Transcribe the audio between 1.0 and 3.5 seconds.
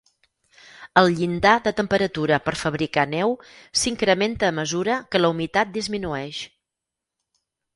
El llindar de temperatura per fabricar neu